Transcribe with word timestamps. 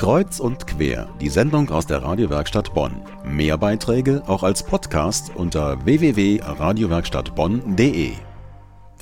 Kreuz 0.00 0.40
und 0.40 0.66
quer, 0.66 1.08
die 1.20 1.28
Sendung 1.28 1.68
aus 1.68 1.86
der 1.86 2.02
Radiowerkstatt 2.02 2.72
Bonn. 2.72 3.02
Mehr 3.22 3.58
Beiträge 3.58 4.22
auch 4.26 4.42
als 4.42 4.62
Podcast 4.62 5.30
unter 5.36 5.84
www.radiowerkstattbonn.de. 5.84 8.12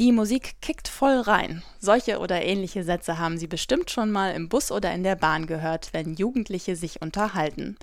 Die 0.00 0.12
Musik 0.12 0.56
kickt 0.60 0.88
voll 0.88 1.20
rein. 1.20 1.62
Solche 1.78 2.18
oder 2.18 2.42
ähnliche 2.42 2.82
Sätze 2.82 3.18
haben 3.18 3.38
Sie 3.38 3.46
bestimmt 3.46 3.92
schon 3.92 4.10
mal 4.10 4.32
im 4.32 4.48
Bus 4.48 4.72
oder 4.72 4.92
in 4.92 5.04
der 5.04 5.14
Bahn 5.14 5.46
gehört, 5.46 5.90
wenn 5.92 6.14
Jugendliche 6.14 6.74
sich 6.74 7.00
unterhalten. 7.00 7.76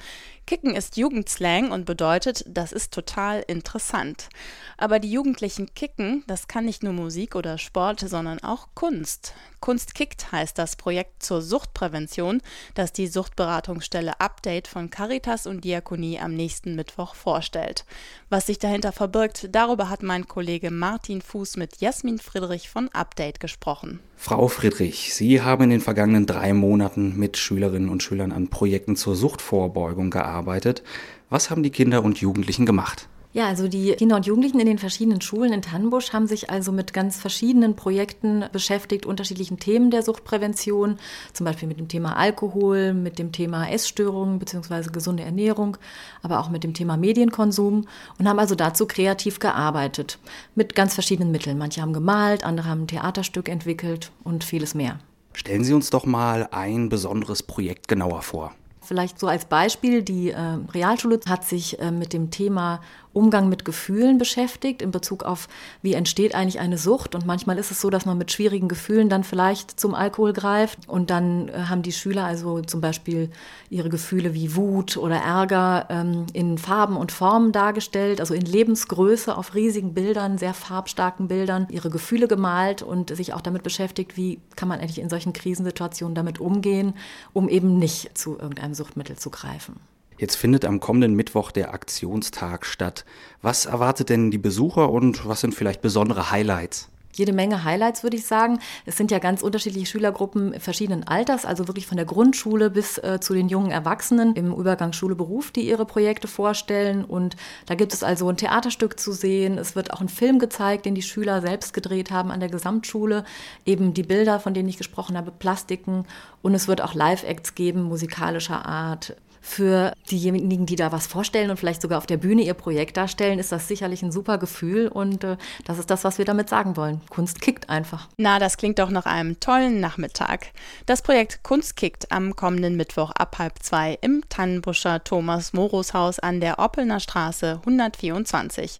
Kicken 0.47 0.75
ist 0.75 0.95
Jugendslang 0.95 1.71
und 1.71 1.85
bedeutet, 1.85 2.45
das 2.47 2.71
ist 2.71 2.93
total 2.93 3.43
interessant. 3.47 4.29
Aber 4.77 4.99
die 4.99 5.11
Jugendlichen 5.11 5.73
kicken, 5.73 6.23
das 6.27 6.47
kann 6.47 6.65
nicht 6.65 6.83
nur 6.83 6.93
Musik 6.93 7.35
oder 7.35 7.57
Sport, 7.57 8.01
sondern 8.01 8.43
auch 8.43 8.67
Kunst. 8.75 9.33
Kunst 9.59 9.95
kickt 9.95 10.31
heißt 10.31 10.55
das 10.59 10.75
Projekt 10.75 11.23
zur 11.23 11.41
Suchtprävention, 11.41 12.43
das 12.75 12.93
die 12.93 13.07
Suchtberatungsstelle 13.07 14.19
Update 14.19 14.67
von 14.67 14.91
Caritas 14.91 15.47
und 15.47 15.63
Diakonie 15.63 16.19
am 16.19 16.35
nächsten 16.35 16.75
Mittwoch 16.75 17.15
vorstellt. 17.15 17.83
Was 18.29 18.45
sich 18.45 18.59
dahinter 18.59 18.91
verbirgt, 18.91 19.47
darüber 19.51 19.89
hat 19.89 20.03
mein 20.03 20.27
Kollege 20.27 20.69
Martin 20.69 21.23
Fuß 21.23 21.57
mit 21.57 21.81
Jasmin 21.81 22.19
Friedrich 22.19 22.69
von 22.69 22.89
Update 22.89 23.39
gesprochen. 23.39 23.99
Frau 24.17 24.47
Friedrich, 24.47 25.13
Sie 25.13 25.41
haben 25.41 25.65
in 25.65 25.69
den 25.69 25.81
vergangenen 25.81 26.25
drei 26.25 26.53
Monaten 26.53 27.17
mit 27.17 27.37
Schülerinnen 27.37 27.89
und 27.89 28.01
Schülern 28.01 28.31
an 28.31 28.47
Projekten 28.47 28.95
zur 28.95 29.15
Suchtvorbeugung 29.15 30.09
gearbeitet. 30.09 30.83
Was 31.29 31.49
haben 31.49 31.63
die 31.63 31.69
Kinder 31.69 32.03
und 32.03 32.19
Jugendlichen 32.19 32.65
gemacht? 32.65 33.07
Ja, 33.35 33.47
also 33.47 33.67
die 33.67 33.91
Kinder 33.91 34.15
und 34.15 34.25
Jugendlichen 34.25 34.61
in 34.61 34.65
den 34.65 34.77
verschiedenen 34.77 35.19
Schulen 35.19 35.51
in 35.51 35.61
Tannenbusch 35.61 36.13
haben 36.13 36.25
sich 36.25 36.49
also 36.49 36.71
mit 36.71 36.93
ganz 36.93 37.17
verschiedenen 37.17 37.75
Projekten 37.75 38.45
beschäftigt, 38.53 39.05
unterschiedlichen 39.05 39.59
Themen 39.59 39.91
der 39.91 40.03
Suchtprävention, 40.03 40.97
zum 41.33 41.43
Beispiel 41.43 41.67
mit 41.67 41.77
dem 41.77 41.89
Thema 41.89 42.15
Alkohol, 42.15 42.93
mit 42.93 43.19
dem 43.19 43.33
Thema 43.33 43.69
Essstörungen 43.69 44.39
bzw. 44.39 44.89
gesunde 44.89 45.23
Ernährung, 45.23 45.75
aber 46.21 46.39
auch 46.39 46.49
mit 46.49 46.63
dem 46.63 46.73
Thema 46.73 46.95
Medienkonsum 46.95 47.87
und 48.17 48.29
haben 48.29 48.39
also 48.39 48.55
dazu 48.55 48.85
kreativ 48.85 49.39
gearbeitet 49.39 50.17
mit 50.55 50.73
ganz 50.73 50.93
verschiedenen 50.93 51.31
Mitteln. 51.31 51.57
Manche 51.57 51.81
haben 51.81 51.91
gemalt, 51.91 52.45
andere 52.45 52.69
haben 52.69 52.83
ein 52.83 52.87
Theaterstück 52.87 53.49
entwickelt 53.49 54.13
und 54.23 54.45
vieles 54.45 54.75
mehr. 54.75 54.99
Stellen 55.33 55.65
Sie 55.65 55.73
uns 55.73 55.89
doch 55.89 56.05
mal 56.05 56.47
ein 56.51 56.87
besonderes 56.87 57.43
Projekt 57.43 57.89
genauer 57.89 58.21
vor. 58.21 58.53
Vielleicht 58.85 59.19
so 59.19 59.27
als 59.27 59.45
Beispiel, 59.45 60.03
die 60.03 60.31
äh, 60.31 60.39
Realschule 60.73 61.19
hat 61.27 61.43
sich 61.43 61.79
äh, 61.79 61.91
mit 61.91 62.13
dem 62.13 62.31
Thema 62.31 62.81
Umgang 63.15 63.47
mit 63.47 63.63
Gefühlen 63.63 64.17
beschäftigt 64.17 64.81
in 64.81 64.91
Bezug 64.91 65.23
auf, 65.23 65.47
wie 65.81 65.93
entsteht 65.93 66.35
eigentlich 66.35 66.59
eine 66.59 66.77
Sucht. 66.77 67.15
Und 67.15 67.25
manchmal 67.25 67.57
ist 67.57 67.71
es 67.71 67.79
so, 67.79 67.89
dass 67.89 68.05
man 68.05 68.17
mit 68.17 68.29
schwierigen 68.29 68.67
Gefühlen 68.67 69.07
dann 69.07 69.23
vielleicht 69.23 69.79
zum 69.79 69.95
Alkohol 69.95 70.33
greift. 70.33 70.79
Und 70.87 71.09
dann 71.09 71.47
äh, 71.47 71.53
haben 71.69 71.81
die 71.81 71.93
Schüler 71.93 72.25
also 72.25 72.59
zum 72.61 72.81
Beispiel 72.81 73.29
ihre 73.69 73.87
Gefühle 73.87 74.33
wie 74.33 74.57
Wut 74.57 74.97
oder 74.97 75.15
Ärger 75.15 75.87
ähm, 75.89 76.25
in 76.33 76.57
Farben 76.57 76.97
und 76.97 77.13
Formen 77.13 77.53
dargestellt, 77.53 78.19
also 78.19 78.33
in 78.33 78.41
Lebensgröße 78.41 79.37
auf 79.37 79.55
riesigen 79.55 79.93
Bildern, 79.93 80.37
sehr 80.37 80.53
farbstarken 80.53 81.29
Bildern, 81.29 81.67
ihre 81.69 81.89
Gefühle 81.89 82.27
gemalt 82.27 82.81
und 82.81 83.15
sich 83.15 83.33
auch 83.33 83.41
damit 83.41 83.63
beschäftigt, 83.63 84.17
wie 84.17 84.41
kann 84.57 84.67
man 84.67 84.81
eigentlich 84.81 84.99
in 84.99 85.09
solchen 85.09 85.31
Krisensituationen 85.31 86.15
damit 86.15 86.41
umgehen, 86.41 86.93
um 87.31 87.47
eben 87.47 87.79
nicht 87.79 88.17
zu 88.17 88.37
irgendeinem 88.37 88.73
Suchtmittel 88.75 89.17
zu 89.17 89.29
greifen. 89.29 89.79
Jetzt 90.17 90.35
findet 90.35 90.63
am 90.63 90.79
kommenden 90.79 91.13
Mittwoch 91.15 91.51
der 91.51 91.73
Aktionstag 91.73 92.65
statt. 92.65 93.03
Was 93.41 93.65
erwartet 93.65 94.09
denn 94.09 94.31
die 94.31 94.37
Besucher 94.37 94.89
und 94.89 95.27
was 95.27 95.41
sind 95.41 95.53
vielleicht 95.53 95.81
besondere 95.81 96.31
Highlights? 96.31 96.89
Jede 97.17 97.33
Menge 97.33 97.63
Highlights, 97.63 98.03
würde 98.03 98.17
ich 98.17 98.25
sagen. 98.25 98.59
Es 98.85 98.97
sind 98.97 99.11
ja 99.11 99.19
ganz 99.19 99.41
unterschiedliche 99.41 99.85
Schülergruppen 99.85 100.59
verschiedenen 100.59 101.07
Alters, 101.07 101.45
also 101.45 101.67
wirklich 101.67 101.87
von 101.87 101.97
der 101.97 102.05
Grundschule 102.05 102.69
bis 102.69 102.97
äh, 102.97 103.19
zu 103.19 103.33
den 103.33 103.49
jungen 103.49 103.71
Erwachsenen 103.71 104.35
im 104.35 104.53
Übergang 104.53 104.93
Schule-Beruf, 104.93 105.51
die 105.51 105.67
ihre 105.67 105.85
Projekte 105.85 106.27
vorstellen. 106.27 107.05
Und 107.05 107.35
da 107.65 107.75
gibt 107.75 107.93
es 107.93 108.03
also 108.03 108.29
ein 108.29 108.37
Theaterstück 108.37 108.99
zu 108.99 109.11
sehen. 109.11 109.57
Es 109.57 109.75
wird 109.75 109.91
auch 109.91 110.01
ein 110.01 110.09
Film 110.09 110.39
gezeigt, 110.39 110.85
den 110.85 110.95
die 110.95 111.01
Schüler 111.01 111.41
selbst 111.41 111.73
gedreht 111.73 112.11
haben 112.11 112.31
an 112.31 112.39
der 112.39 112.49
Gesamtschule. 112.49 113.23
Eben 113.65 113.93
die 113.93 114.03
Bilder, 114.03 114.39
von 114.39 114.53
denen 114.53 114.69
ich 114.69 114.77
gesprochen 114.77 115.17
habe, 115.17 115.31
Plastiken. 115.31 116.05
Und 116.41 116.53
es 116.53 116.67
wird 116.67 116.81
auch 116.81 116.93
Live-Acts 116.93 117.55
geben, 117.55 117.83
musikalischer 117.83 118.65
Art 118.65 119.15
für 119.45 119.93
diejenigen, 120.09 120.65
die 120.65 120.75
da 120.75 120.91
was 120.91 121.05
vorstellen 121.05 121.51
und 121.51 121.57
vielleicht 121.57 121.83
sogar 121.83 121.99
auf 121.99 122.07
der 122.07 122.17
Bühne 122.17 122.41
ihr 122.41 122.55
Projekt 122.55 122.97
darstellen, 122.97 123.37
ist 123.37 123.51
das 123.51 123.67
sicherlich 123.67 124.01
ein 124.01 124.11
super 124.11 124.39
Gefühl 124.39 124.87
und 124.87 125.23
äh, 125.23 125.37
das 125.65 125.77
ist 125.77 125.91
das, 125.91 126.03
was 126.03 126.17
wir 126.17 126.25
damit 126.25 126.49
sagen 126.49 126.75
wollen. 126.75 126.99
Kunst 127.09 127.41
kickt 127.41 127.69
einfach. 127.69 128.09
Na, 128.17 128.39
das 128.39 128.57
klingt 128.57 128.79
doch 128.79 128.89
nach 128.89 129.05
einem 129.05 129.39
tollen 129.39 129.79
Nachmittag. 129.79 130.47
Das 130.87 131.03
Projekt 131.03 131.43
Kunst 131.43 131.75
kickt 131.75 132.11
am 132.11 132.35
kommenden 132.35 132.75
Mittwoch 132.75 133.11
ab 133.11 133.37
halb 133.37 133.61
zwei 133.61 133.99
im 134.01 134.23
Tannenbuscher 134.29 135.03
Thomas 135.03 135.53
Morus 135.53 135.93
Haus 135.93 136.17
an 136.17 136.41
der 136.41 136.57
Oppelner 136.57 136.99
Straße 136.99 137.59
124. 137.59 138.71